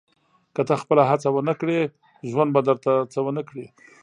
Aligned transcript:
•که 0.55 0.61
ته 0.67 0.75
خپله 0.81 1.03
هڅه 1.11 1.27
ونه 1.31 1.53
کړې، 1.59 1.79
ژوند 2.31 2.49
به 2.55 2.61
درته 2.67 2.93
څه 3.11 3.19
ونه 3.25 3.43
کړي. 3.49 3.65